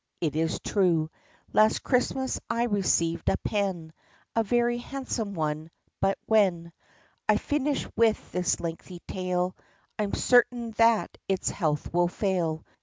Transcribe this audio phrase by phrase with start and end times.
[0.19, 1.11] It is true
[1.53, 3.93] hast Christmas I received a pen—
[4.35, 5.69] A very handsome one—
[6.01, 6.73] but when
[7.29, 9.55] I finish with this lengthy tale
[9.99, 12.65] I 'm certain that its health will fail.